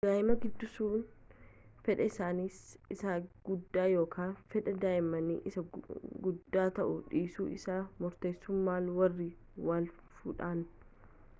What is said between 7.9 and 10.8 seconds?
murteessuu malu warri wal fuudhan